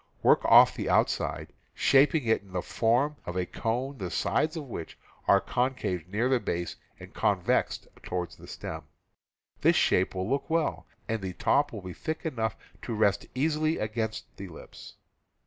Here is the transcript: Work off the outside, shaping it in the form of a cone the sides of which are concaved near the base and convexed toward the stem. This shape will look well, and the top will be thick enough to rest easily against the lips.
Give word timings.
Work 0.23 0.43
off 0.45 0.75
the 0.75 0.89
outside, 0.89 1.53
shaping 1.75 2.23
it 2.25 2.41
in 2.41 2.53
the 2.53 2.63
form 2.63 3.17
of 3.27 3.35
a 3.37 3.45
cone 3.45 3.99
the 3.99 4.09
sides 4.09 4.57
of 4.57 4.63
which 4.63 4.97
are 5.27 5.39
concaved 5.39 6.07
near 6.07 6.27
the 6.27 6.39
base 6.39 6.75
and 6.99 7.13
convexed 7.13 7.87
toward 8.01 8.31
the 8.31 8.47
stem. 8.47 8.85
This 9.61 9.75
shape 9.75 10.15
will 10.15 10.27
look 10.27 10.49
well, 10.49 10.87
and 11.07 11.21
the 11.21 11.33
top 11.33 11.71
will 11.71 11.83
be 11.83 11.93
thick 11.93 12.25
enough 12.25 12.55
to 12.81 12.95
rest 12.95 13.27
easily 13.35 13.77
against 13.77 14.25
the 14.37 14.47
lips. 14.47 14.95